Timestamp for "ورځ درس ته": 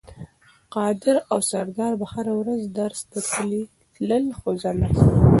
2.39-3.19